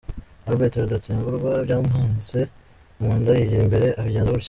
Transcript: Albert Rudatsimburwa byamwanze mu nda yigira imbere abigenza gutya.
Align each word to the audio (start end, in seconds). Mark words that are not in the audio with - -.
Albert 0.49 0.73
Rudatsimburwa 0.83 1.51
byamwanze 1.65 2.39
mu 2.99 3.09
nda 3.19 3.31
yigira 3.37 3.63
imbere 3.65 3.87
abigenza 3.99 4.29
gutya. 4.33 4.39